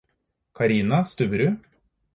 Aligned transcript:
Karina 0.55 1.05
Stubberud 1.05 1.61